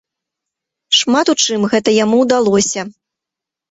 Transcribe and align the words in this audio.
Шмат 1.01 1.31
у 1.35 1.37
чым 1.45 1.71
гэта 1.77 1.89
яму 2.03 2.25
ўдалося. 2.25 2.81